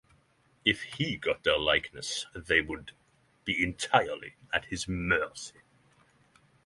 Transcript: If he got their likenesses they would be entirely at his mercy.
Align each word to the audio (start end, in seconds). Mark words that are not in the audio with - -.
If 0.65 0.81
he 0.81 1.15
got 1.15 1.43
their 1.43 1.59
likenesses 1.59 2.25
they 2.33 2.59
would 2.59 2.93
be 3.45 3.61
entirely 3.63 4.33
at 4.51 4.65
his 4.65 4.87
mercy. 4.87 5.59